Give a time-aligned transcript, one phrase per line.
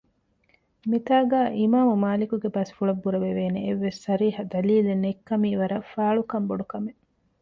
[0.89, 6.99] މިތާގައި އިމާމުމާލިކުގެ ބަސްފުޅަށް ބުރަވެވޭނެ އެއްވެސް ޞަރީޙަ ދަލީލެއް ނެތްކަމީ ވަރަށް ފާޅުކަން ބޮޑުކަމެއް